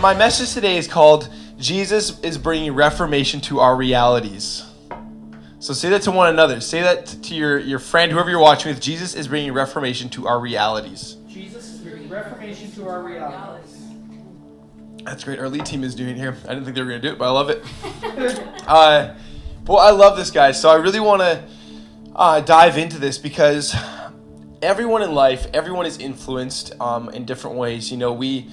[0.00, 4.64] my message today is called Jesus is bringing reformation to our realities.
[5.58, 6.58] So say that to one another.
[6.62, 8.80] Say that to your, your friend, whoever you're watching with.
[8.80, 11.18] Jesus is bringing reformation to our realities.
[11.28, 13.76] Jesus is bringing reformation to our realities.
[15.04, 15.38] That's great.
[15.38, 16.34] Our lead team is doing it here.
[16.44, 17.62] I didn't think they were going to do it, but I love it.
[18.66, 19.14] uh,
[19.66, 20.58] well, I love this, guys.
[20.58, 21.44] So I really want to
[22.16, 23.76] uh, dive into this because
[24.62, 27.90] everyone in life, everyone is influenced um, in different ways.
[27.90, 28.48] You know, we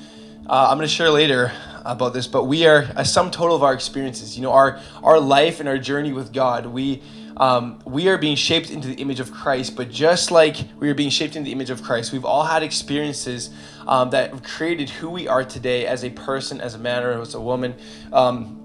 [0.49, 1.51] uh, I'm going to share later
[1.83, 4.37] about this, but we are a sum total of our experiences.
[4.37, 6.65] You know, our our life and our journey with God.
[6.65, 7.01] We
[7.35, 10.93] um, we are being shaped into the image of Christ, but just like we are
[10.93, 13.49] being shaped into the image of Christ, we've all had experiences
[13.87, 17.21] um, that have created who we are today as a person, as a man, or
[17.21, 17.75] as a woman.
[18.13, 18.57] Um,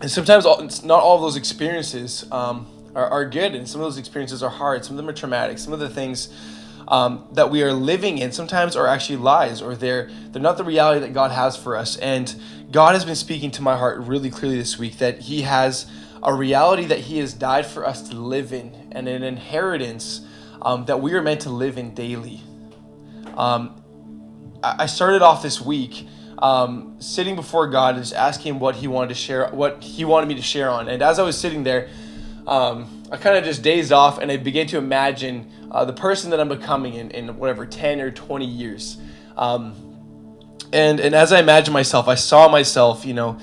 [0.00, 3.86] and sometimes all, not all of those experiences um, are, are good, and some of
[3.86, 4.84] those experiences are hard.
[4.84, 5.58] Some of them are traumatic.
[5.58, 6.32] Some of the things
[6.88, 10.64] um, that we are living in sometimes are actually lies or they're they're not the
[10.64, 11.96] reality that God has for us.
[11.98, 12.34] And
[12.70, 15.86] God has been speaking to my heart really clearly this week that He has
[16.22, 20.22] a reality that He has died for us to live in and an inheritance
[20.62, 22.40] um, that we are meant to live in daily.
[23.36, 23.82] Um,
[24.62, 26.08] I started off this week
[26.38, 30.06] um, sitting before God and just asking Him what He wanted to share, what He
[30.06, 30.88] wanted me to share on.
[30.88, 31.90] And as I was sitting there,
[32.46, 36.30] um, I kind of just dazed off and I began to imagine uh, the person
[36.30, 38.98] that I'm becoming in, in whatever 10 or 20 years.
[39.36, 39.74] Um,
[40.72, 43.38] and, and as I imagined myself, I saw myself, you know,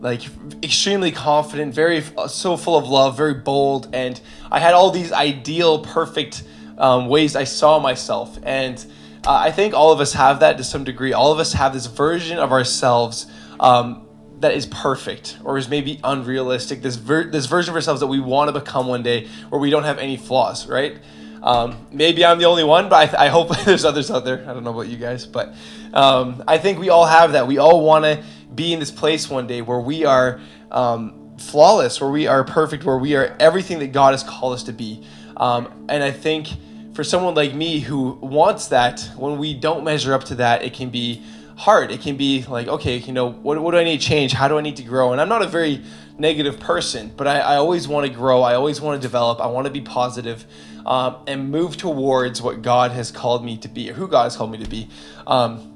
[0.00, 0.22] like
[0.62, 5.12] extremely confident, very uh, so full of love, very bold, and I had all these
[5.12, 6.42] ideal, perfect
[6.76, 8.38] um, ways I saw myself.
[8.42, 8.84] And
[9.26, 11.12] uh, I think all of us have that to some degree.
[11.12, 13.26] All of us have this version of ourselves
[13.58, 14.06] um,
[14.40, 16.82] that is perfect or is maybe unrealistic.
[16.82, 19.70] This ver- this version of ourselves that we want to become one day, where we
[19.70, 20.98] don't have any flaws, right?
[21.44, 24.42] Um, maybe I'm the only one, but I, th- I, hope there's others out there.
[24.48, 25.54] I don't know about you guys, but
[25.92, 27.46] um, I think we all have that.
[27.46, 32.00] We all want to be in this place one day where we are um, flawless,
[32.00, 35.06] where we are perfect, where we are everything that God has called us to be.
[35.36, 36.48] Um, and I think
[36.94, 40.72] for someone like me who wants that, when we don't measure up to that, it
[40.72, 41.22] can be
[41.56, 41.90] hard.
[41.90, 44.32] It can be like, okay, you know, what, what do I need to change?
[44.32, 45.12] How do I need to grow?
[45.12, 45.82] And I'm not a very
[46.18, 48.42] negative person, but I, I always want to grow.
[48.42, 49.40] I always want to develop.
[49.40, 50.46] I want to be positive,
[50.86, 54.36] um, and move towards what God has called me to be, or who God has
[54.36, 54.88] called me to be.
[55.26, 55.70] Um,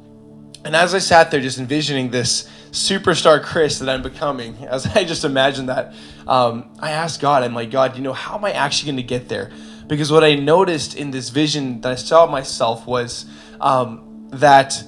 [0.64, 5.04] and as I sat there just envisioning this superstar Chris that I'm becoming, as I
[5.04, 5.94] just imagined that,
[6.26, 9.08] um, I asked God, I'm like, God, you know, how am I actually going to
[9.08, 9.50] get there?
[9.86, 13.24] Because what I noticed in this vision that I saw myself was
[13.60, 14.84] um, that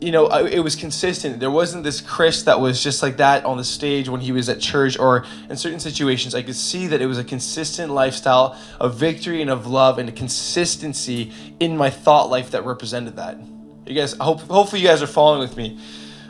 [0.00, 1.40] you know, it was consistent.
[1.40, 4.48] There wasn't this Chris that was just like that on the stage when he was
[4.48, 6.34] at church or in certain situations.
[6.34, 10.08] I could see that it was a consistent lifestyle of victory and of love and
[10.08, 13.38] a consistency in my thought life that represented that.
[13.86, 15.80] You guys, hope, hopefully, you guys are following with me.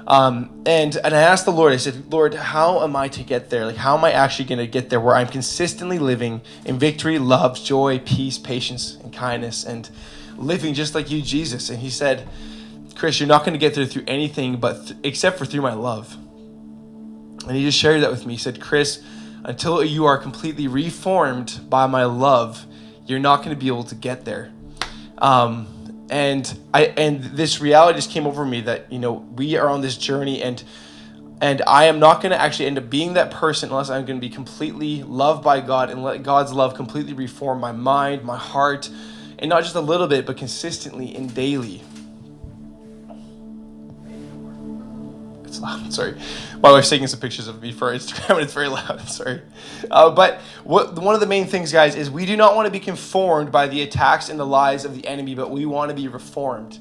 [0.06, 1.74] Um, and and I asked the Lord.
[1.74, 3.66] I said, Lord, how am I to get there?
[3.66, 7.18] Like, how am I actually going to get there where I'm consistently living in victory,
[7.18, 9.90] love, joy, peace, patience, and kindness, and
[10.38, 11.68] living just like you, Jesus?
[11.68, 12.26] And He said
[12.98, 15.72] Chris, you're not going to get there through anything but th- except for through my
[15.72, 16.16] love.
[17.46, 18.34] And he just shared that with me.
[18.34, 19.02] He said, Chris,
[19.44, 22.66] until you are completely reformed by my love,
[23.06, 24.50] you're not going to be able to get there.
[25.18, 29.68] Um, and I and this reality just came over me that you know we are
[29.68, 30.62] on this journey and
[31.40, 34.18] and I am not going to actually end up being that person unless I'm going
[34.18, 38.36] to be completely loved by God and let God's love completely reform my mind, my
[38.36, 38.90] heart,
[39.38, 41.82] and not just a little bit, but consistently and daily.
[45.58, 45.92] It's loud.
[45.92, 46.14] Sorry,
[46.60, 49.08] my wife's taking some pictures of me for Instagram, and it's very loud.
[49.08, 49.42] Sorry,
[49.90, 52.70] uh, but what one of the main things, guys, is we do not want to
[52.70, 55.94] be conformed by the attacks and the lies of the enemy, but we want to
[55.94, 56.78] be reformed.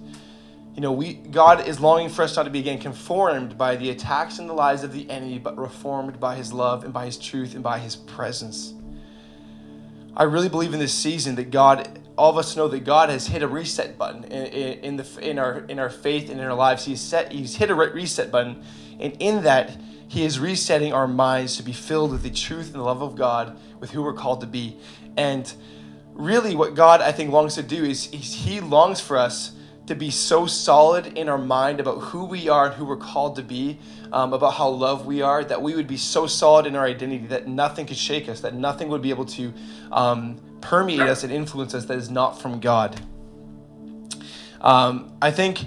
[0.76, 3.90] You know, we God is longing for us not to be again conformed by the
[3.90, 7.18] attacks and the lies of the enemy, but reformed by His love and by His
[7.18, 8.74] truth and by His presence.
[10.16, 13.28] I really believe in this season that God all of us know that God has
[13.28, 16.56] hit a reset button in, in, the in our in our faith and in our
[16.56, 16.86] lives.
[16.86, 18.64] He's set He's hit a reset button,
[19.00, 19.78] and in that
[20.08, 23.16] He is resetting our minds to be filled with the truth and the love of
[23.16, 24.78] God, with who we're called to be.
[25.16, 25.52] And
[26.14, 29.52] really, what God I think longs to do is, is He longs for us
[29.86, 33.38] to be so solid in our mind about who we are and who we're called
[33.38, 33.80] to be,
[34.12, 37.26] um, about how loved we are, that we would be so solid in our identity
[37.28, 39.54] that nothing could shake us, that nothing would be able to
[39.92, 43.00] um, permeate us and influence us that is not from God.
[44.62, 45.66] Um, I think,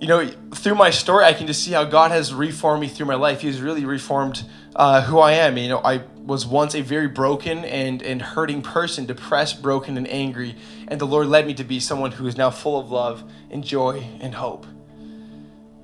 [0.00, 3.06] you know, through my story, I can just see how God has reformed me through
[3.06, 3.40] my life.
[3.40, 4.44] He has really reformed
[4.76, 5.56] uh, who I am.
[5.56, 10.08] You know, I was once a very broken and, and hurting person, depressed, broken, and
[10.08, 10.56] angry.
[10.88, 13.64] And the Lord led me to be someone who is now full of love and
[13.64, 14.66] joy and hope.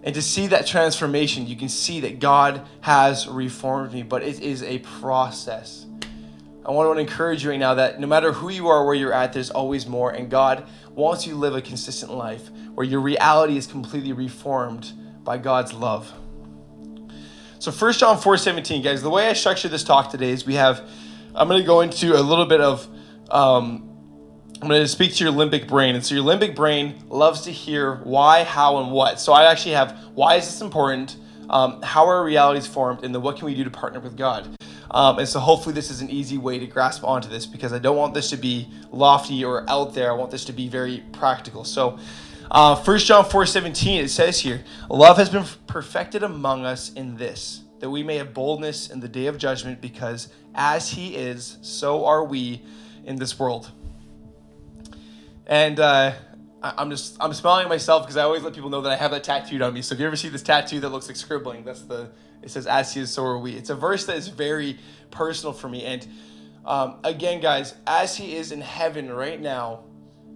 [0.03, 4.41] And to see that transformation, you can see that God has reformed me, but it
[4.41, 5.87] is a process.
[6.69, 9.15] I want to encourage you right now that no matter who you are, where you're
[9.15, 10.11] at, there's always more.
[10.11, 14.93] And God wants you to live a consistent life where your reality is completely reformed
[15.25, 16.13] by God's love.
[17.59, 20.57] So 1 John 4 17, guys, the way I structure this talk today is we
[20.57, 20.87] have,
[21.35, 22.87] I'm going to go into a little bit of,
[23.31, 23.89] um,
[24.61, 25.95] I'm going to speak to your limbic brain.
[25.95, 29.21] And so your limbic brain loves to hear why, how, and what.
[29.21, 31.17] So I actually have why is this important?
[31.49, 33.05] Um, how are realities formed?
[33.05, 34.55] And then what can we do to partner with God?
[34.91, 37.79] Um, and so hopefully this is an easy way to grasp onto this because I
[37.79, 40.11] don't want this to be lofty or out there.
[40.11, 41.65] I want this to be very practical.
[41.65, 41.99] So
[42.51, 47.17] uh, 1 John 4 17, it says here, Love has been perfected among us in
[47.17, 51.59] this, that we may have boldness in the day of judgment, because as he is,
[51.61, 52.63] so are we
[53.05, 53.71] in this world.
[55.47, 56.13] And uh,
[56.63, 59.25] I'm just I'm smiling myself because I always let people know that I have that
[59.25, 59.83] tattooed on me.
[59.83, 62.11] So if you ever see this tattoo that looks like scribbling, that's the
[62.43, 63.55] it says as he is so are we.
[63.55, 64.79] It's a verse that is very
[65.11, 65.85] personal for me.
[65.85, 66.07] And
[66.65, 69.85] um, again, guys, as he is in heaven right now,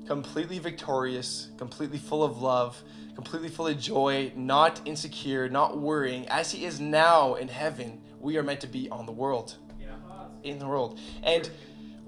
[0.07, 2.83] completely victorious, completely full of love,
[3.15, 8.37] completely full of joy, not insecure, not worrying, as he is now in heaven, we
[8.37, 9.57] are meant to be on the world.
[10.43, 10.99] In the world.
[11.23, 11.49] And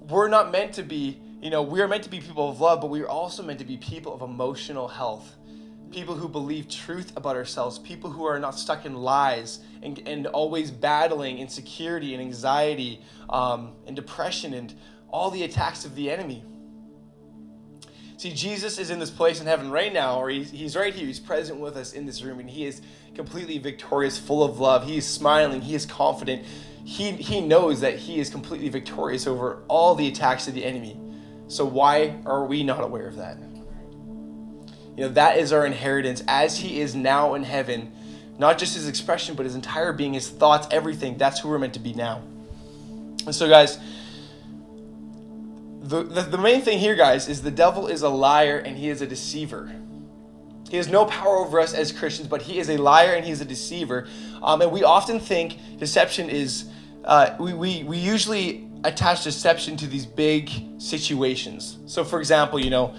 [0.09, 2.81] we're not meant to be you know, we are meant to be people of love,
[2.81, 5.35] but we are also meant to be people of emotional health.
[5.91, 10.27] People who believe truth about ourselves, people who are not stuck in lies and, and
[10.27, 14.73] always battling insecurity and anxiety um, and depression and
[15.09, 16.43] all the attacks of the enemy.
[18.17, 21.05] See, Jesus is in this place in heaven right now, or he's, he's right here.
[21.05, 22.81] He's present with us in this room, and he is
[23.13, 24.85] completely victorious, full of love.
[24.85, 25.61] He is smiling.
[25.61, 26.45] He is confident.
[26.85, 30.99] He, he knows that he is completely victorious over all the attacks of the enemy.
[31.47, 33.37] So why are we not aware of that?
[34.95, 37.91] You know, that is our inheritance as he is now in heaven.
[38.37, 41.17] Not just his expression, but his entire being, his thoughts, everything.
[41.17, 42.21] That's who we're meant to be now.
[43.25, 43.77] And so, guys,
[45.81, 48.89] the, the, the main thing here, guys, is the devil is a liar and he
[48.89, 49.71] is a deceiver.
[50.69, 53.31] He has no power over us as Christians, but he is a liar and he
[53.31, 54.07] is a deceiver.
[54.41, 56.65] Um, and we often think deception is,
[57.03, 60.49] uh, we, we, we usually attach deception to these big
[60.79, 61.77] situations.
[61.85, 62.95] So, for example, you know,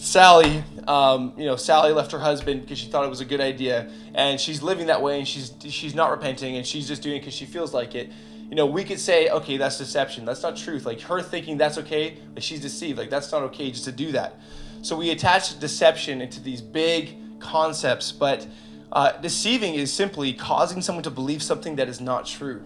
[0.00, 3.40] Sally, um, you know, Sally left her husband because she thought it was a good
[3.40, 7.16] idea, and she's living that way, and she's she's not repenting, and she's just doing
[7.16, 8.10] it because she feels like it.
[8.48, 10.24] You know, we could say, okay, that's deception.
[10.24, 10.86] That's not truth.
[10.86, 12.98] Like her thinking that's okay, like she's deceived.
[12.98, 14.40] Like that's not okay just to do that.
[14.80, 18.48] So we attach deception into these big concepts, but
[18.92, 22.64] uh, deceiving is simply causing someone to believe something that is not true.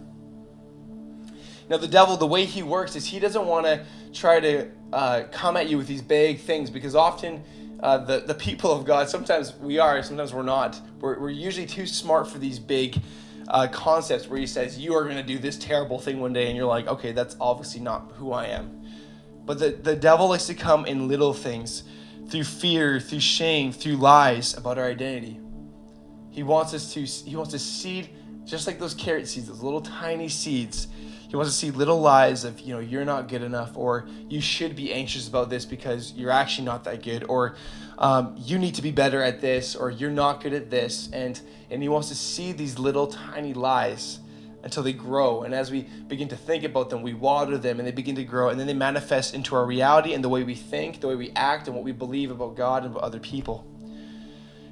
[1.69, 5.25] Now, the devil, the way he works is he doesn't want to try to uh,
[5.32, 7.43] come at you with these big things because often
[7.81, 10.81] uh, the, the people of God, sometimes we are, sometimes we're not.
[11.00, 12.96] We're, we're usually too smart for these big
[13.49, 16.46] uh, concepts where he says, You are going to do this terrible thing one day,
[16.46, 18.87] and you're like, Okay, that's obviously not who I am.
[19.44, 21.82] But the, the devil likes to come in little things
[22.29, 25.41] through fear, through shame, through lies about our identity.
[26.31, 28.11] He wants us to, he wants to seed,
[28.44, 30.87] just like those carrot seeds, those little tiny seeds
[31.34, 34.40] he wants to see little lies of, you know, you're not good enough, or you
[34.40, 37.56] should be anxious about this because you're actually not that good, or
[37.98, 41.10] um, you need to be better at this, or you're not good at this.
[41.12, 44.20] And, and he wants to see these little tiny lies
[44.62, 45.43] until they grow.
[45.43, 48.22] And as we begin to think about them, we water them and they begin to
[48.22, 48.50] grow.
[48.50, 51.32] And then they manifest into our reality and the way we think, the way we
[51.32, 53.67] act, and what we believe about God and about other people.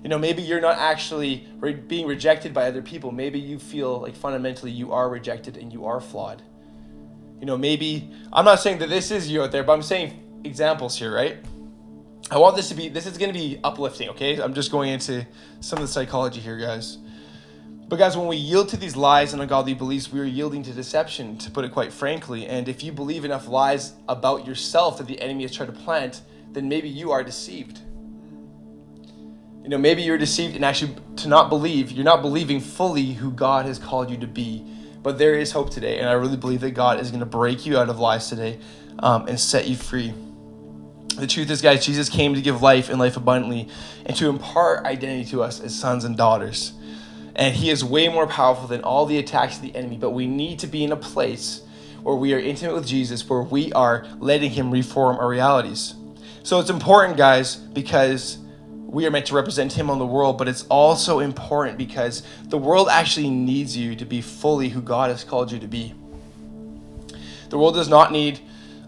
[0.05, 3.11] You know, maybe you're not actually re- being rejected by other people.
[3.11, 6.41] Maybe you feel like fundamentally you are rejected and you are flawed
[7.43, 10.41] you know, maybe I'm not saying that this is you out there, but I'm saying
[10.45, 11.39] examples here, right?
[12.31, 14.41] I want this to be this is going to be uplifting, okay?
[14.41, 15.27] I'm just going into
[15.59, 16.99] some of the psychology here, guys.
[17.89, 20.73] But guys, when we yield to these lies and ungodly beliefs, we are yielding to
[20.73, 22.47] deception, to put it quite frankly.
[22.47, 26.23] And if you believe enough lies about yourself that the enemy has tried to plant,
[26.53, 27.81] then maybe you are deceived.
[29.65, 33.33] You know, maybe you're deceived and actually to not believe, you're not believing fully who
[33.33, 34.65] God has called you to be
[35.03, 37.67] but there is hope today, and I really believe that God is going to break
[37.67, 38.59] you out of lies today
[38.99, 40.15] um, and set you free.
[41.17, 43.69] The truth is, guys, Jesus came to give life and life abundantly
[44.07, 46.73] and to impart identity to us as sons and daughters.
[47.35, 50.27] And He is way more powerful than all the attacks of the enemy, but we
[50.27, 51.63] need to be in a place
[52.03, 55.95] where we are intimate with Jesus, where we are letting Him reform our realities.
[56.43, 58.39] So it's important, guys, because
[58.93, 62.59] we are meant to represent him on the world, but it's also important because the
[62.59, 65.95] world actually needs you to be fully who God has called you to be.
[67.49, 68.41] The world does not need,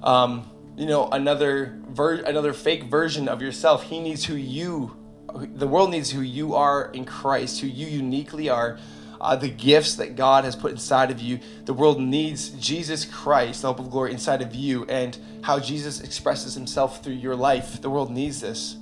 [0.03, 3.85] um, you know, another ver- another fake version of yourself.
[3.85, 4.95] He needs who you
[5.35, 8.79] the world needs who you are in Christ, who you uniquely are,
[9.21, 11.41] uh, the gifts that God has put inside of you.
[11.65, 16.03] The world needs Jesus Christ, the hope of glory, inside of you, and how Jesus
[16.03, 17.81] expresses himself through your life.
[17.81, 18.77] The world needs this.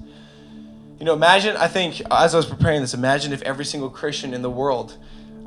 [1.03, 4.33] You know, imagine, I think, as I was preparing this, imagine if every single Christian
[4.33, 4.97] in the world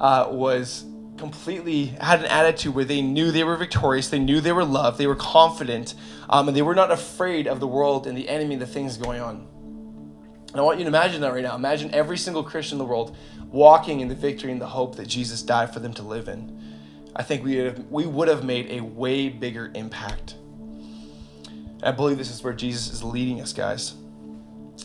[0.02, 0.84] uh, was
[1.18, 4.98] completely had an attitude where they knew they were victorious, they knew they were loved,
[4.98, 5.96] they were confident,
[6.30, 8.98] um, and they were not afraid of the world and the enemy and the things
[8.98, 9.48] going on.
[10.50, 11.56] And I want you to imagine that right now.
[11.56, 15.08] Imagine every single Christian in the world walking in the victory and the hope that
[15.08, 16.62] Jesus died for them to live in.
[17.16, 20.36] I think we would have, we would have made a way bigger impact.
[21.82, 23.94] I believe this is where Jesus is leading us, guys.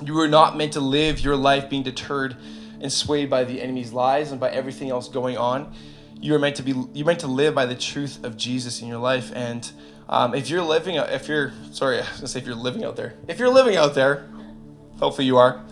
[0.03, 2.37] You were not meant to live your life being deterred
[2.81, 5.75] and swayed by the enemy's lies and by everything else going on.
[6.21, 6.75] You are meant to be.
[6.93, 9.33] You're meant to live by the truth of Jesus in your life.
[9.35, 9.71] And
[10.09, 12.97] um, if you're living, if you're sorry, I was gonna say if you're living out
[12.97, 13.15] there.
[13.29, 14.29] If you're living out there,
[14.99, 15.65] hopefully you are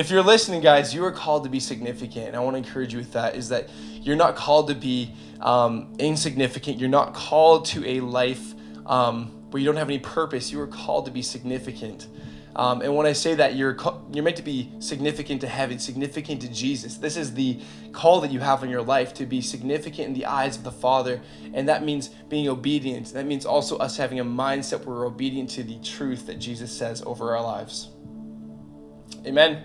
[0.00, 2.28] if you're listening, guys, you are called to be significant.
[2.28, 3.68] And I want to encourage you with that is that
[4.00, 6.78] you're not called to be um, insignificant.
[6.78, 8.54] You're not called to a life
[8.86, 10.50] um, where you don't have any purpose.
[10.50, 12.06] You are called to be significant.
[12.56, 13.76] Um, and when I say that, you're
[14.12, 16.96] you're meant to be significant to heaven, significant to Jesus.
[16.96, 17.60] This is the
[17.92, 20.72] call that you have in your life to be significant in the eyes of the
[20.72, 21.20] Father,
[21.54, 23.12] and that means being obedient.
[23.12, 26.76] That means also us having a mindset where we're obedient to the truth that Jesus
[26.76, 27.90] says over our lives.
[29.26, 29.64] Amen.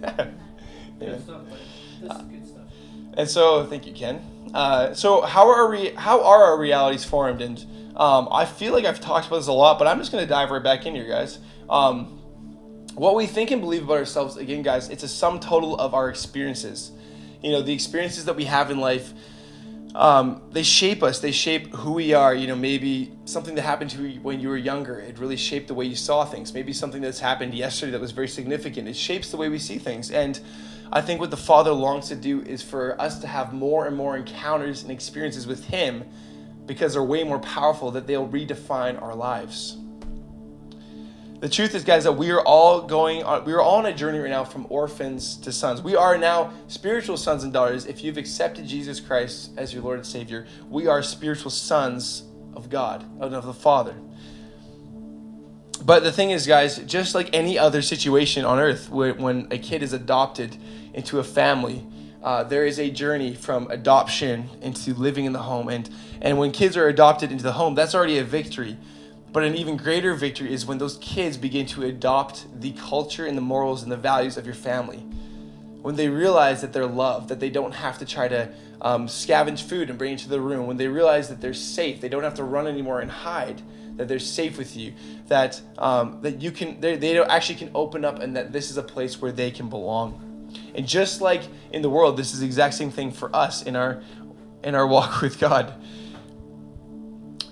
[0.98, 1.42] Good stuff,
[2.00, 2.62] This is good stuff.
[3.16, 4.22] And so, thank you, Ken.
[4.54, 5.90] Uh, so, how are we?
[5.90, 7.40] How are our realities formed?
[7.40, 7.64] And
[7.96, 10.28] um, I feel like I've talked about this a lot, but I'm just going to
[10.28, 11.38] dive right back in here, guys.
[11.68, 12.20] Um,
[12.94, 16.08] what we think and believe about ourselves, again, guys, it's a sum total of our
[16.08, 16.92] experiences.
[17.42, 19.12] You know, the experiences that we have in life
[19.94, 21.20] um, they shape us.
[21.20, 22.34] They shape who we are.
[22.34, 24.98] You know, maybe something that happened to you when you were younger.
[24.98, 26.52] It really shaped the way you saw things.
[26.52, 28.88] Maybe something that's happened yesterday that was very significant.
[28.88, 30.10] It shapes the way we see things.
[30.10, 30.40] And
[30.92, 33.96] I think what the Father longs to do is for us to have more and
[33.96, 36.04] more encounters and experiences with Him
[36.66, 39.76] because they're way more powerful that they'll redefine our lives.
[41.40, 43.92] The truth is, guys, that we are all going on, we are all on a
[43.92, 45.82] journey right now from orphans to sons.
[45.82, 47.84] We are now spiritual sons and daughters.
[47.84, 52.22] If you've accepted Jesus Christ as your Lord and Savior, we are spiritual sons
[52.54, 53.94] of God, of the Father.
[55.84, 59.82] But the thing is, guys, just like any other situation on earth, when a kid
[59.82, 60.56] is adopted
[60.94, 61.86] into a family,
[62.24, 65.68] uh, there is a journey from adoption into living in the home.
[65.68, 65.88] And,
[66.22, 68.78] and when kids are adopted into the home, that's already a victory.
[69.30, 73.36] But an even greater victory is when those kids begin to adopt the culture and
[73.36, 74.98] the morals and the values of your family.
[75.82, 78.50] When they realize that they're loved, that they don't have to try to
[78.80, 80.66] um, scavenge food and bring it to the room.
[80.66, 83.60] When they realize that they're safe, they don't have to run anymore and hide.
[83.96, 84.94] That they're safe with you.
[85.28, 88.78] That um, that you can they they actually can open up and that this is
[88.78, 90.33] a place where they can belong.
[90.74, 91.42] And just like
[91.72, 94.02] in the world, this is the exact same thing for us in our
[94.62, 95.74] in our walk with God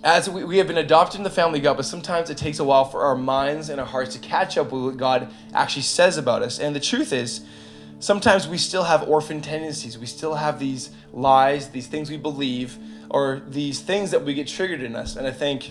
[0.04, 2.58] as we, we have been adopted in the family of God, but sometimes it takes
[2.58, 5.82] a while for our minds and our hearts to catch up with what God actually
[5.82, 6.58] says about us.
[6.58, 7.42] And the truth is,
[8.00, 9.96] sometimes we still have orphan tendencies.
[9.96, 12.78] We still have these lies, these things we believe,
[13.10, 15.14] or these things that we get triggered in us.
[15.16, 15.70] And I think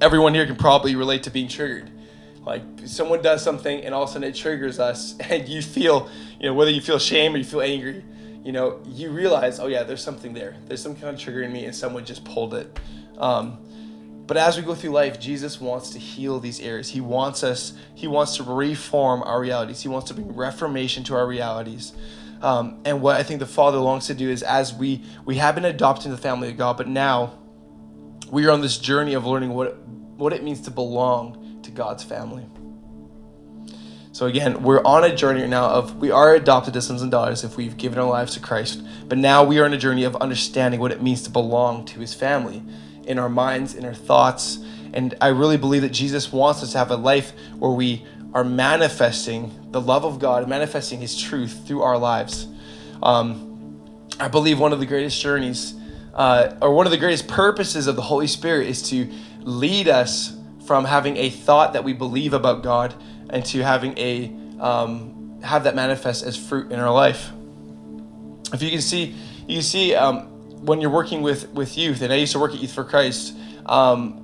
[0.00, 1.90] everyone here can probably relate to being triggered.
[2.46, 6.08] Like someone does something and all of a sudden it triggers us, and you feel,
[6.38, 8.04] you know, whether you feel shame or you feel angry,
[8.44, 10.56] you know, you realize, oh yeah, there's something there.
[10.66, 12.78] There's some kind of trigger in me, and someone just pulled it.
[13.18, 13.58] Um,
[14.28, 16.88] but as we go through life, Jesus wants to heal these areas.
[16.88, 19.82] He wants us, He wants to reform our realities.
[19.82, 21.92] He wants to bring reformation to our realities.
[22.42, 25.56] Um, and what I think the Father longs to do is as we we have
[25.56, 27.38] been adopted into the family of God, but now
[28.30, 29.78] we are on this journey of learning what
[30.16, 32.46] what it means to belong to God's family.
[34.12, 37.44] So again, we're on a journey now of we are adopted as sons and daughters
[37.44, 40.16] if we've given our lives to Christ, but now we are on a journey of
[40.16, 42.62] understanding what it means to belong to His family
[43.04, 44.58] in our minds, in our thoughts.
[44.94, 48.42] And I really believe that Jesus wants us to have a life where we are
[48.42, 52.46] manifesting the love of God, manifesting His truth through our lives.
[53.02, 53.82] Um,
[54.18, 55.74] I believe one of the greatest journeys,
[56.14, 60.35] uh, or one of the greatest purposes of the Holy Spirit, is to lead us
[60.66, 62.94] from having a thought that we believe about God
[63.30, 67.30] and to having a um, have that manifest as fruit in our life.
[68.52, 69.14] If you can see,
[69.46, 70.20] you see um,
[70.64, 73.36] when you're working with with youth, and I used to work at Youth for Christ,
[73.66, 74.22] um,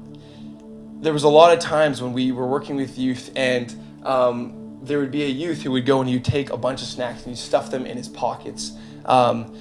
[1.00, 4.98] there was a lot of times when we were working with youth, and um, there
[4.98, 7.36] would be a youth who would go and he'd take a bunch of snacks and
[7.36, 8.72] he'd stuff them in his pockets.
[9.04, 9.56] Um,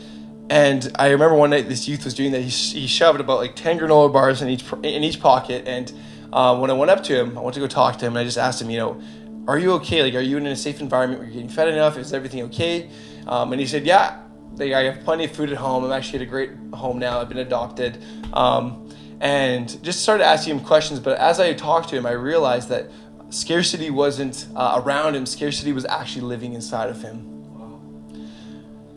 [0.50, 2.42] and I remember one night this youth was doing that.
[2.42, 5.68] He, he shoved about like ten granola bars in each in each pocket.
[5.68, 5.92] And
[6.34, 8.20] uh, when I went up to him, I went to go talk to him, and
[8.20, 9.02] I just asked him, you know,
[9.48, 10.04] are you okay?
[10.04, 11.98] Like, are you in a safe environment where you're getting fed enough?
[11.98, 12.90] Is everything okay?
[13.28, 14.22] Um, and he said, yeah,
[14.56, 15.84] they, I have plenty of food at home.
[15.84, 17.20] I'm actually at a great home now.
[17.20, 18.04] I've been adopted.
[18.34, 21.00] Um, and just started asking him questions.
[21.00, 22.90] But as I talked to him, I realized that
[23.30, 27.28] scarcity wasn't uh, around him, scarcity was actually living inside of him.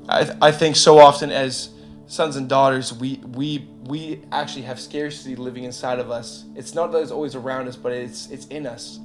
[0.08, 1.70] I, th- I think so often as
[2.06, 6.44] sons and daughters, we, we, we actually have scarcity living inside of us.
[6.54, 8.98] It's not that it's always around us, but it's, it's in us.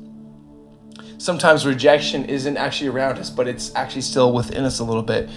[1.17, 5.29] Sometimes rejection isn't actually around us, but it's actually still within us a little bit.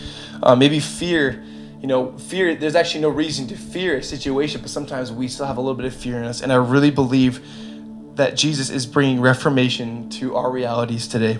[0.42, 1.42] Uh, maybe fear,
[1.81, 5.47] you know, fear, there's actually no reason to fear a situation, but sometimes we still
[5.47, 6.40] have a little bit of fear in us.
[6.40, 7.45] And I really believe
[8.16, 11.38] that Jesus is bringing reformation to our realities today.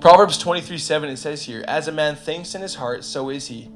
[0.00, 3.48] Proverbs 23 7, it says here, As a man thinks in his heart, so is
[3.48, 3.68] he.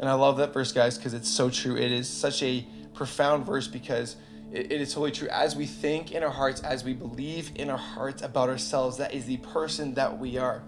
[0.00, 1.76] And I love that verse, guys, because it's so true.
[1.76, 4.16] It is such a profound verse because
[4.50, 5.28] it, it is totally true.
[5.28, 9.12] As we think in our hearts, as we believe in our hearts about ourselves, that
[9.12, 10.62] is the person that we are.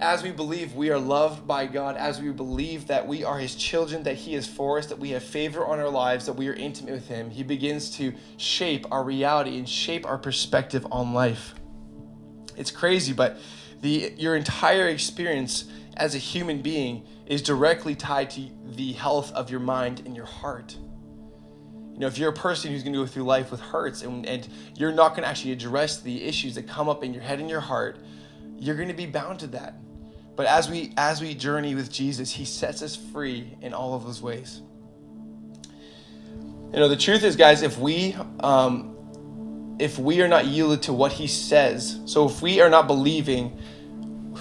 [0.00, 3.54] As we believe we are loved by God, as we believe that we are His
[3.54, 6.48] children, that He is for us, that we have favor on our lives, that we
[6.48, 11.12] are intimate with Him, He begins to shape our reality and shape our perspective on
[11.12, 11.54] life.
[12.56, 13.36] It's crazy, but
[13.82, 15.64] the your entire experience
[15.98, 20.26] as a human being is directly tied to the health of your mind and your
[20.26, 20.76] heart.
[21.92, 24.24] You know, if you're a person who's going to go through life with hurts and,
[24.24, 27.40] and you're not going to actually address the issues that come up in your head
[27.40, 27.98] and your heart,
[28.56, 29.74] you're going to be bound to that.
[30.36, 34.04] But as we as we journey with Jesus, He sets us free in all of
[34.04, 34.62] those ways.
[36.72, 40.92] You know, the truth is, guys, if we um, if we are not yielded to
[40.92, 43.58] what He says, so if we are not believing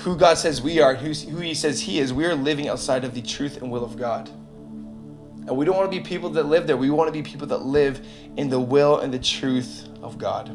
[0.03, 1.09] who God says we are, who,
[1.41, 4.29] He says He is, we are living outside of the truth and will of God.
[5.47, 6.75] And we don't want to be people that live there.
[6.75, 10.47] We want to be people that live in the will and the truth of God.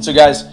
[0.00, 0.44] So, guys,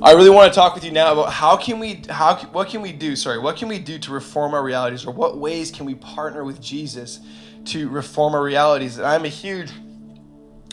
[0.00, 2.80] I really want to talk with you now about how can we how what can
[2.80, 3.16] we do?
[3.16, 6.44] Sorry, what can we do to reform our realities, or what ways can we partner
[6.44, 7.18] with Jesus
[7.66, 8.98] to reform our realities?
[8.98, 9.72] And I'm a huge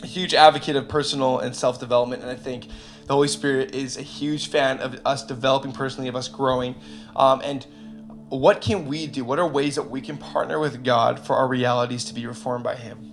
[0.03, 2.67] a huge advocate of personal and self development, and I think
[3.05, 6.75] the Holy Spirit is a huge fan of us developing personally, of us growing.
[7.15, 7.65] Um, and
[8.29, 9.23] what can we do?
[9.23, 12.63] What are ways that we can partner with God for our realities to be reformed
[12.63, 13.11] by Him?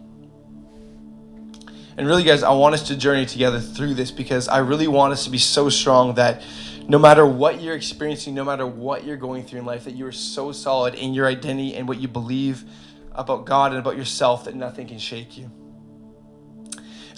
[1.97, 5.13] And really, guys, I want us to journey together through this because I really want
[5.13, 6.43] us to be so strong that
[6.89, 10.07] no matter what you're experiencing, no matter what you're going through in life, that you
[10.07, 12.65] are so solid in your identity and what you believe
[13.13, 15.51] about God and about yourself that nothing can shake you.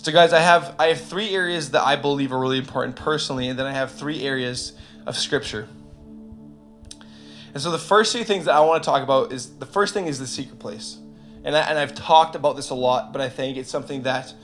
[0.04, 3.48] So guys, I have I have three areas that I believe are really important personally,
[3.48, 4.74] and then I have three areas
[5.06, 5.66] of scripture.
[7.54, 9.94] And so the first two things that I want to talk about is the first
[9.94, 10.98] thing is the secret place.
[11.42, 14.34] And, I, and I've talked about this a lot, but I think it's something that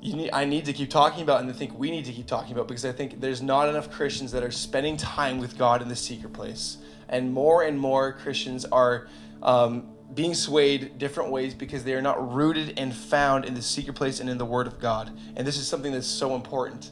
[0.00, 2.26] you need, I need to keep talking about and I think we need to keep
[2.26, 5.82] talking about because I think there's not enough Christians that are spending time with God
[5.82, 6.78] in the secret place.
[7.08, 9.06] And more and more Christians are
[9.40, 13.94] um, being swayed different ways because they are not rooted and found in the secret
[13.94, 15.10] place and in the Word of God.
[15.36, 16.90] And this is something that's so important.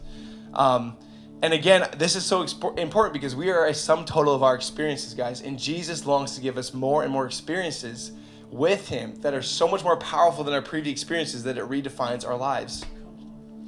[0.53, 0.97] Um,
[1.43, 4.55] and again, this is so expo- important because we are a sum total of our
[4.55, 5.43] experiences, guys.
[5.43, 8.13] And Jesus longs to give us more and more experiences
[8.51, 12.27] with Him that are so much more powerful than our previous experiences that it redefines
[12.27, 12.85] our lives.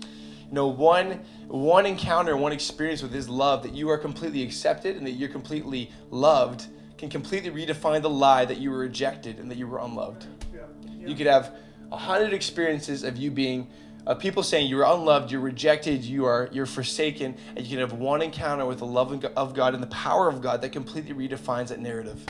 [0.01, 4.97] You know, one one encounter, one experience with His love that you are completely accepted
[4.97, 6.67] and that you're completely loved
[6.99, 10.27] can completely redefine the lie that you were rejected and that you were unloved.
[10.53, 10.63] Yeah.
[10.99, 11.09] Yeah.
[11.09, 11.55] You could have
[11.91, 13.69] a hundred experiences of you being
[14.07, 17.93] of people saying you're unloved, you're rejected, you are you're forsaken, and you can have
[17.93, 21.69] one encounter with the love of God and the power of God that completely redefines
[21.69, 22.25] that narrative.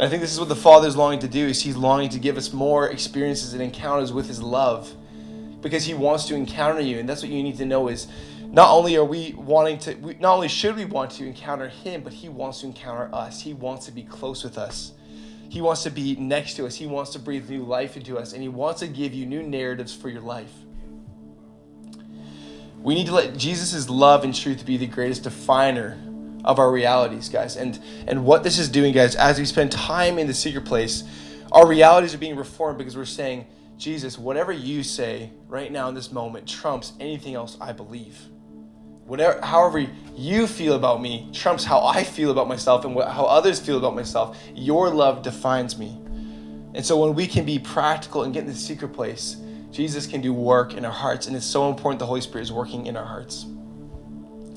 [0.00, 1.46] I think this is what the Father is longing to do.
[1.46, 4.94] Is He's longing to give us more experiences and encounters with His love,
[5.60, 8.08] because He wants to encounter you, and that's what you need to know is
[8.50, 12.02] not only are we wanting to we, not only should we want to encounter him
[12.02, 13.42] but he wants to encounter us.
[13.42, 14.92] He wants to be close with us.
[15.50, 16.74] He wants to be next to us.
[16.74, 19.42] He wants to breathe new life into us and he wants to give you new
[19.42, 20.52] narratives for your life.
[22.80, 25.98] We need to let jesus' love and truth be the greatest definer
[26.44, 27.56] of our realities guys.
[27.56, 31.04] And and what this is doing guys as we spend time in the secret place
[31.52, 33.46] our realities are being reformed because we're saying
[33.78, 38.28] jesus whatever you say right now in this moment trumps anything else i believe
[39.08, 43.24] whatever however you feel about me trumps how I feel about myself and what, how
[43.24, 44.38] others feel about myself.
[44.54, 45.98] Your love defines me.
[46.74, 49.36] And so when we can be practical and get in the secret place,
[49.72, 52.52] Jesus can do work in our hearts, and it's so important the Holy Spirit is
[52.52, 53.46] working in our hearts.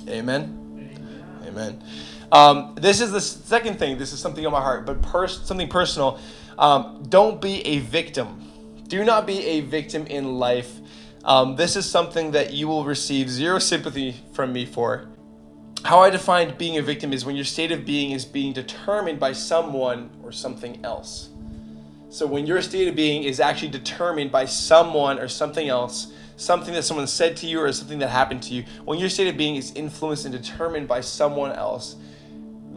[0.08, 0.58] Amen.
[0.78, 1.26] Amen.
[1.48, 1.84] Amen.
[2.32, 3.98] Um, this is the second thing.
[3.98, 6.20] This is something on my heart, but pers- something personal.
[6.58, 8.42] Um, don't be a victim
[8.92, 10.81] Do not be a victim in life.
[11.24, 15.08] Um, this is something that you will receive zero sympathy from me for.
[15.84, 19.20] How I define being a victim is when your state of being is being determined
[19.20, 21.30] by someone or something else.
[22.10, 26.74] So when your state of being is actually determined by someone or something else, something
[26.74, 29.38] that someone said to you or something that happened to you, when your state of
[29.38, 31.96] being is influenced and determined by someone else,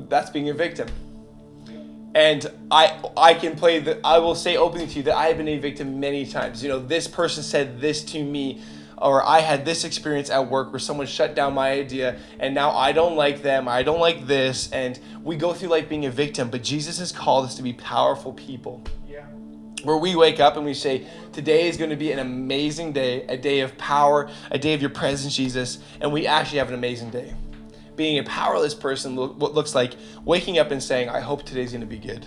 [0.08, 0.88] that's being a victim.
[2.14, 5.36] And I I can play the I will say openly to you that I have
[5.36, 6.62] been a victim many times.
[6.62, 8.60] You know, this person said this to me
[8.98, 12.70] or I had this experience at work where someone shut down my idea and now
[12.70, 16.10] I don't like them, I don't like this, and we go through life being a
[16.10, 18.82] victim, but Jesus has called us to be powerful people.
[19.08, 19.26] Yeah.
[19.82, 23.26] Where we wake up and we say, Today is going to be an amazing day,
[23.26, 26.74] a day of power, a day of your presence, Jesus, and we actually have an
[26.74, 27.34] amazing day
[27.96, 31.72] being a powerless person look, what looks like waking up and saying, I hope today's
[31.72, 32.26] going to be good.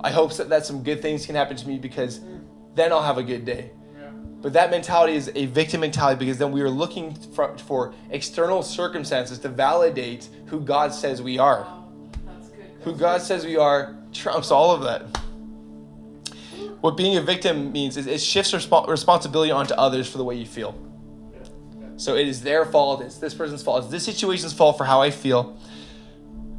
[0.00, 2.20] I hope that, that some good things can happen to me because
[2.74, 3.70] then I'll have a good day.
[3.98, 4.10] Yeah.
[4.40, 8.62] But that mentality is a victim mentality because then we are looking for, for external
[8.62, 11.62] circumstances to validate who God says we are.
[11.62, 11.88] Wow,
[12.26, 12.66] that's good.
[12.82, 15.02] Who God says we are trumps all of that.
[16.80, 20.36] What being a victim means is it shifts resp- responsibility onto others for the way
[20.36, 20.78] you feel.
[21.98, 23.02] So it is their fault.
[23.02, 23.82] It's this person's fault.
[23.82, 25.58] It's this situation's fault for how I feel.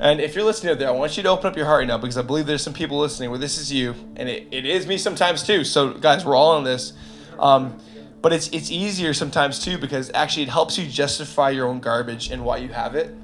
[0.01, 1.87] And if you're listening out there, I want you to open up your heart right
[1.87, 4.65] now because I believe there's some people listening where this is you, and it, it
[4.65, 5.63] is me sometimes too.
[5.63, 6.93] So guys, we're all in this.
[7.37, 7.79] Um,
[8.21, 12.31] but it's it's easier sometimes too because actually it helps you justify your own garbage
[12.31, 13.15] and why you have it.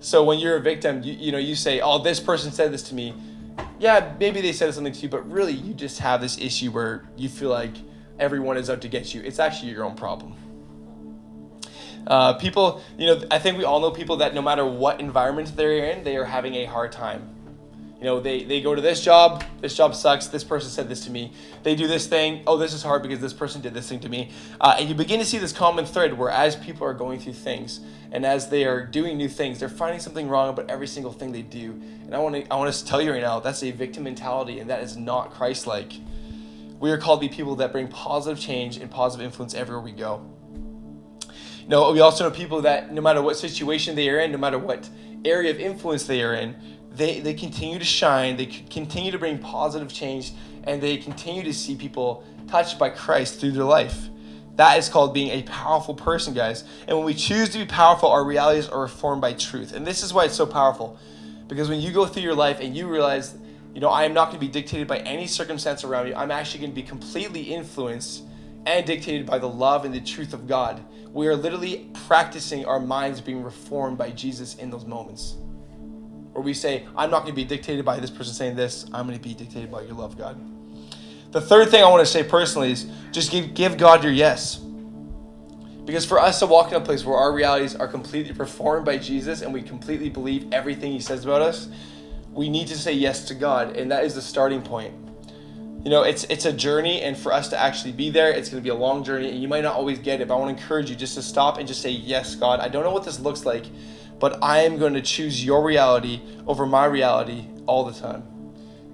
[0.00, 2.82] So when you're a victim, you, you know you say, "Oh, this person said this
[2.84, 3.14] to me."
[3.78, 7.04] Yeah, maybe they said something to you, but really you just have this issue where
[7.16, 7.74] you feel like
[8.18, 9.22] everyone is out to get you.
[9.22, 10.34] It's actually your own problem.
[12.06, 15.56] Uh, people, you know, I think we all know people that no matter what environment
[15.56, 17.30] they're in, they are having a hard time.
[17.98, 21.04] You know, they, they go to this job, this job sucks, this person said this
[21.06, 21.32] to me.
[21.62, 24.10] They do this thing, oh, this is hard because this person did this thing to
[24.10, 24.30] me.
[24.60, 27.32] Uh, and you begin to see this common thread where as people are going through
[27.32, 27.80] things
[28.12, 31.32] and as they are doing new things, they're finding something wrong about every single thing
[31.32, 31.70] they do.
[32.04, 34.58] And I want to I want to tell you right now, that's a victim mentality
[34.58, 35.94] and that is not Christ-like.
[36.78, 39.92] We are called to be people that bring positive change and positive influence everywhere we
[39.92, 40.22] go.
[41.64, 44.36] You know, we also know people that no matter what situation they are in, no
[44.36, 44.86] matter what
[45.24, 46.54] area of influence they are in,
[46.92, 50.32] they, they continue to shine, they continue to bring positive change,
[50.64, 54.08] and they continue to see people touched by Christ through their life.
[54.56, 56.64] That is called being a powerful person, guys.
[56.86, 59.72] And when we choose to be powerful, our realities are reformed by truth.
[59.72, 60.98] And this is why it's so powerful.
[61.48, 63.34] Because when you go through your life and you realize,
[63.74, 66.30] you know, I am not going to be dictated by any circumstance around me, I'm
[66.30, 68.24] actually going to be completely influenced
[68.66, 70.82] and dictated by the love and the truth of God.
[71.12, 75.36] We are literally practicing our minds being reformed by Jesus in those moments.
[76.32, 79.06] Where we say, I'm not going to be dictated by this person saying this, I'm
[79.06, 80.40] going to be dictated by your love, God.
[81.30, 84.56] The third thing I want to say personally is just give, give God your yes.
[85.84, 88.98] Because for us to walk in a place where our realities are completely performed by
[88.98, 91.68] Jesus and we completely believe everything He says about us,
[92.32, 94.94] we need to say yes to God, and that is the starting point.
[95.84, 98.62] You know, it's it's a journey, and for us to actually be there, it's going
[98.62, 100.28] to be a long journey, and you might not always get it.
[100.28, 102.68] But I want to encourage you just to stop and just say, "Yes, God, I
[102.68, 103.66] don't know what this looks like,
[104.18, 108.22] but I am going to choose Your reality over my reality all the time."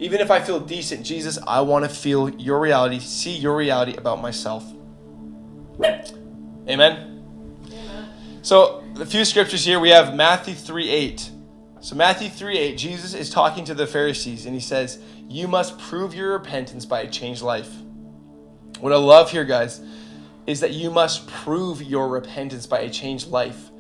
[0.01, 3.95] Even if I feel decent, Jesus, I want to feel Your reality, see Your reality
[3.97, 4.65] about myself.
[5.77, 6.05] Amen.
[6.69, 7.23] Amen.
[8.43, 9.79] So, a few scriptures here.
[9.79, 11.31] We have Matthew 3 8.
[11.81, 14.99] So, Matthew 3 8, Jesus is talking to the Pharisees and he says,
[15.31, 17.71] You must prove your repentance by a changed life.
[18.81, 19.81] What I love here, guys,
[20.45, 23.71] is that you must prove your repentance by a changed life.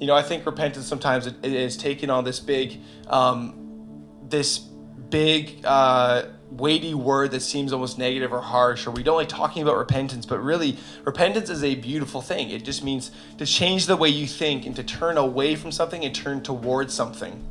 [0.00, 4.58] You know, I think repentance sometimes it, it is taking on this big, um, this
[4.58, 9.62] big, uh, weighty word that seems almost negative or harsh, or we don't like talking
[9.62, 12.50] about repentance, but really, repentance is a beautiful thing.
[12.50, 16.04] It just means to change the way you think and to turn away from something
[16.04, 17.44] and turn towards something.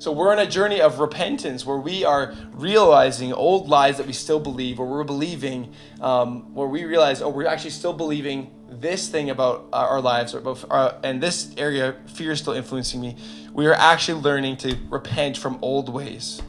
[0.00, 4.14] So we're on a journey of repentance where we are realizing old lies that we
[4.14, 9.10] still believe, or we're believing, um, where we realize, oh, we're actually still believing this
[9.10, 13.14] thing about our lives, or about, uh, and this area, fear is still influencing me.
[13.52, 16.40] We are actually learning to repent from old ways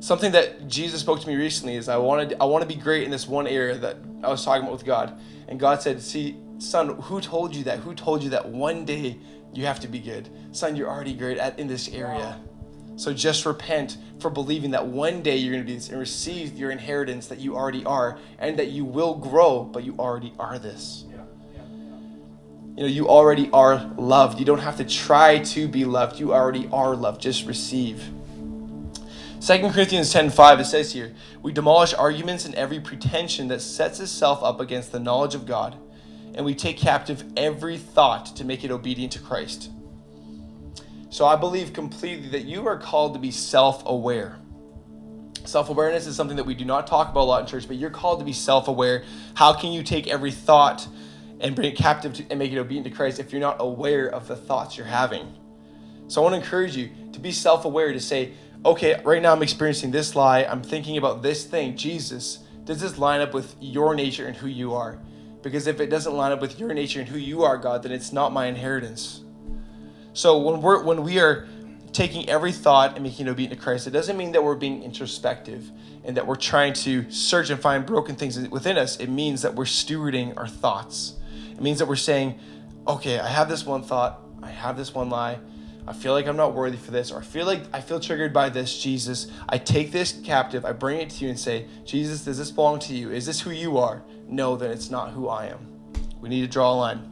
[0.00, 3.04] something that Jesus spoke to me recently is I wanted I want to be great
[3.04, 5.18] in this one area that I was talking about with God.
[5.48, 7.78] And God said, "See, son, who told you that?
[7.78, 9.18] Who told you that one day
[9.60, 10.28] you have to be good?
[10.52, 12.40] Son, you're already great at in this area.
[12.96, 16.56] So just repent for believing that one day you're going to do this and receive
[16.56, 20.58] your inheritance that you already are and that you will grow, but you already are
[20.58, 21.16] this." Yeah.
[21.54, 21.62] Yeah.
[22.76, 24.38] You know, you already are loved.
[24.38, 26.20] You don't have to try to be loved.
[26.20, 27.20] You already are loved.
[27.20, 28.10] Just receive.
[29.40, 31.12] 2 Corinthians 10:5 it says here,
[31.42, 35.76] "We demolish arguments and every pretension that sets itself up against the knowledge of God,
[36.34, 39.70] and we take captive every thought to make it obedient to Christ."
[41.10, 44.38] So I believe completely that you are called to be self-aware.
[45.44, 47.90] Self-awareness is something that we do not talk about a lot in church, but you're
[47.90, 49.04] called to be self-aware.
[49.34, 50.88] How can you take every thought
[51.38, 54.08] and bring it captive to, and make it obedient to Christ if you're not aware
[54.08, 55.34] of the thoughts you're having?
[56.08, 58.32] So I want to encourage you to be self-aware to say,
[58.64, 60.44] okay, right now I'm experiencing this lie.
[60.44, 61.76] I'm thinking about this thing.
[61.76, 64.98] Jesus, does this line up with your nature and who you are?
[65.44, 67.92] Because if it doesn't line up with your nature and who you are, God, then
[67.92, 69.22] it's not my inheritance.
[70.14, 71.46] So when we're when we are
[71.92, 74.82] taking every thought and making it obedient to Christ, it doesn't mean that we're being
[74.82, 75.70] introspective
[76.02, 78.96] and that we're trying to search and find broken things within us.
[78.96, 81.14] It means that we're stewarding our thoughts.
[81.52, 82.38] It means that we're saying,
[82.88, 85.38] okay, I have this one thought, I have this one lie.
[85.86, 88.32] I feel like I'm not worthy for this, or I feel like I feel triggered
[88.32, 89.26] by this, Jesus.
[89.48, 92.78] I take this captive, I bring it to you and say, Jesus, does this belong
[92.80, 93.10] to you?
[93.10, 94.02] Is this who you are?
[94.26, 95.66] No, then it's not who I am.
[96.20, 97.10] We need to draw a line.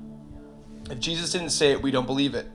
[0.90, 2.46] If Jesus didn't say it, we don't believe it.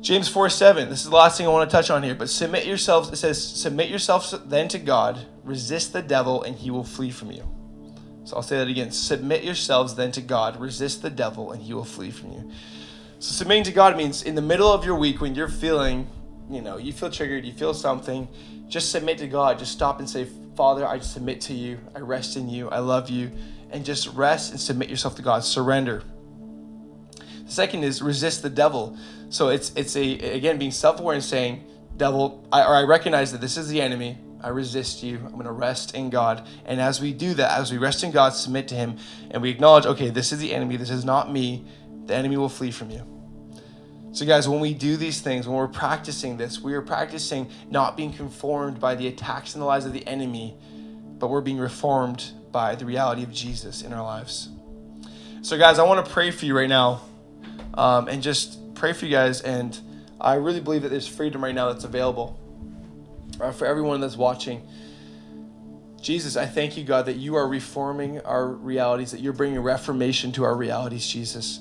[0.00, 2.28] James 4 7, this is the last thing I want to touch on here, but
[2.28, 6.84] submit yourselves, it says, submit yourselves then to God, resist the devil, and he will
[6.84, 7.42] flee from you.
[8.24, 8.90] So I'll say that again.
[8.90, 12.50] Submit yourselves then to God, resist the devil, and he will flee from you.
[13.20, 16.08] So submitting to God means in the middle of your week when you're feeling,
[16.48, 18.28] you know, you feel triggered, you feel something,
[18.68, 19.58] just submit to God.
[19.58, 21.78] Just stop and say, Father, I submit to you.
[21.94, 22.68] I rest in you.
[22.68, 23.32] I love you.
[23.70, 25.42] And just rest and submit yourself to God.
[25.42, 26.02] Surrender.
[27.44, 28.96] The second is resist the devil.
[29.30, 31.64] So it's it's a again being self-aware and saying,
[31.96, 34.18] devil, I, or I recognize that this is the enemy.
[34.40, 35.16] I resist you.
[35.16, 36.46] I'm going to rest in God.
[36.64, 38.96] And as we do that, as we rest in God, submit to Him,
[39.30, 40.76] and we acknowledge, okay, this is the enemy.
[40.76, 41.66] This is not me
[42.08, 43.02] the enemy will flee from you.
[44.12, 47.96] So, guys, when we do these things, when we're practicing this, we are practicing not
[47.96, 50.56] being conformed by the attacks and the lies of the enemy,
[51.18, 54.48] but we're being reformed by the reality of Jesus in our lives.
[55.42, 57.02] So, guys, I want to pray for you right now
[57.74, 59.42] um, and just pray for you guys.
[59.42, 59.78] And
[60.20, 62.40] I really believe that there's freedom right now that's available
[63.40, 64.66] uh, for everyone that's watching.
[66.00, 70.32] Jesus, I thank you, God, that you are reforming our realities, that you're bringing reformation
[70.32, 71.60] to our realities, Jesus.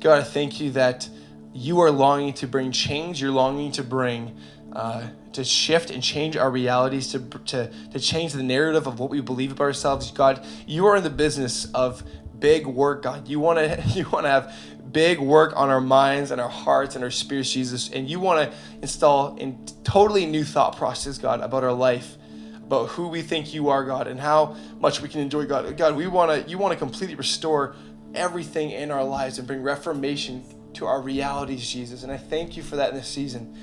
[0.00, 1.08] God, I thank you that
[1.52, 3.20] you are longing to bring change.
[3.20, 4.36] You're longing to bring,
[4.72, 9.10] uh, to shift and change our realities, to, to, to change the narrative of what
[9.10, 10.10] we believe about ourselves.
[10.10, 12.02] God, you are in the business of
[12.38, 13.28] big work, God.
[13.28, 14.54] You want to you want to have
[14.92, 17.90] big work on our minds and our hearts and our spirits, Jesus.
[17.90, 22.16] And you want to install in totally new thought process, God, about our life,
[22.64, 25.76] about who we think you are, God, and how much we can enjoy God.
[25.76, 27.74] God, we want to you want to completely restore
[28.14, 32.02] everything in our lives and bring reformation to our realities, Jesus.
[32.02, 33.56] And I thank you for that in this season.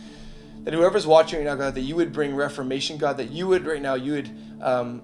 [0.63, 3.65] That whoever's watching right now, God, that you would bring reformation, God, that you would
[3.65, 4.29] right now, you would
[4.62, 5.01] um,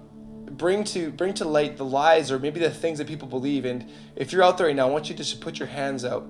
[0.50, 3.64] bring to bring to light the lies or maybe the things that people believe.
[3.64, 6.04] And if you're out there right now, I want you to just put your hands
[6.04, 6.26] out,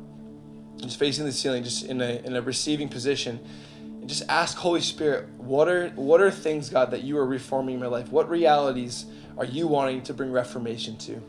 [0.78, 3.38] just facing the ceiling, just in a in a receiving position,
[3.84, 7.76] and just ask Holy Spirit, what are what are things, God, that you are reforming
[7.76, 8.10] in my life?
[8.10, 9.06] What realities
[9.38, 11.22] are you wanting to bring reformation to?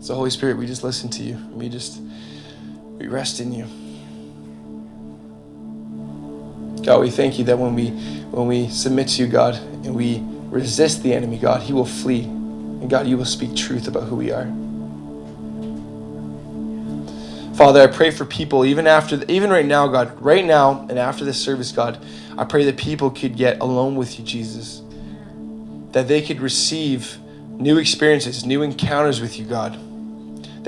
[0.00, 1.36] So, Holy Spirit, we just listen to you.
[1.52, 2.00] We just,
[2.98, 3.66] we rest in you.
[6.84, 7.90] God, we thank you that when we,
[8.30, 12.22] when we submit to you, God, and we resist the enemy, God, he will flee.
[12.22, 14.46] And God, you will speak truth about who we are.
[17.56, 21.24] Father, I pray for people even after, even right now, God, right now and after
[21.24, 21.98] this service, God,
[22.38, 24.80] I pray that people could get alone with you, Jesus.
[25.90, 27.18] That they could receive
[27.58, 29.78] new experiences, new encounters with you, God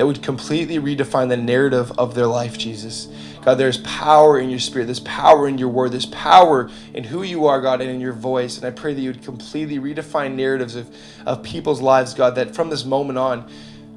[0.00, 3.08] that would completely redefine the narrative of their life, Jesus.
[3.42, 4.86] God, there's power in your spirit.
[4.86, 5.92] There's power in your word.
[5.92, 8.56] There's power in who you are, God, and in your voice.
[8.56, 10.94] And I pray that you would completely redefine narratives of,
[11.26, 13.50] of people's lives, God, that from this moment on,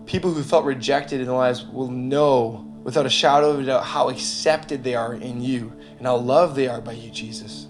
[0.06, 3.86] people who felt rejected in their lives will know without a shadow of a doubt
[3.86, 7.68] how accepted they are in you and how loved they are by you, Jesus.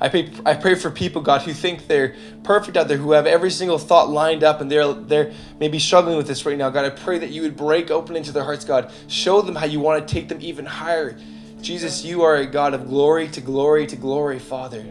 [0.00, 3.26] I pray, I pray for people, God, who think they're perfect out there, who have
[3.26, 6.70] every single thought lined up and they're, they're maybe struggling with this right now.
[6.70, 8.92] God, I pray that you would break open into their hearts, God.
[9.08, 11.18] Show them how you want to take them even higher.
[11.62, 14.84] Jesus, you are a God of glory to glory to glory, Father.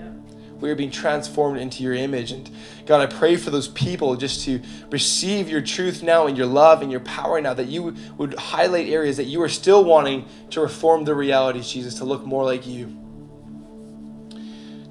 [0.59, 2.31] We are being transformed into your image.
[2.31, 2.49] And
[2.85, 6.81] God, I pray for those people just to receive your truth now and your love
[6.81, 10.61] and your power now, that you would highlight areas that you are still wanting to
[10.61, 13.04] reform the realities, Jesus, to look more like you.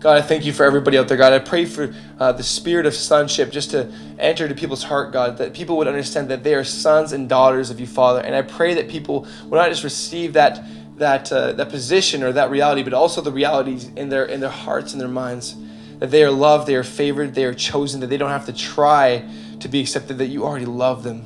[0.04, 1.32] God, I thank you for everybody out there, God.
[1.32, 5.38] I pray for uh, the spirit of sonship just to enter to people's heart, God,
[5.38, 8.20] that people would understand that they are sons and daughters of you, Father.
[8.20, 10.62] And I pray that people will not just receive that
[10.98, 14.50] that uh, that position or that reality, but also the realities in their in their
[14.50, 15.56] hearts and their minds
[16.00, 18.52] that they are loved, they are favored, they are chosen, that they don't have to
[18.52, 19.26] try
[19.60, 21.20] to be accepted, that you already love them.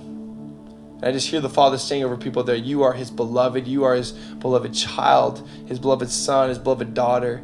[0.99, 3.83] And I just hear the Father saying over people there, you are His beloved, you
[3.83, 7.43] are His beloved child, His beloved son, His beloved daughter.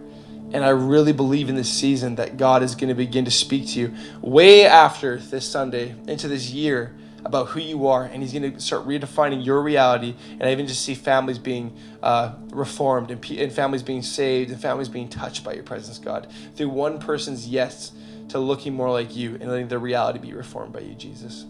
[0.52, 3.68] And I really believe in this season that God is going to begin to speak
[3.70, 8.33] to you way after this Sunday, into this year, about who you are, and He's
[8.33, 10.14] going to start redefining your reality.
[10.33, 14.61] And I even just see families being uh, reformed, and, and families being saved, and
[14.61, 17.92] families being touched by your presence, God, through one person's yes
[18.28, 21.46] to looking more like you and letting their reality be reformed by you, Jesus.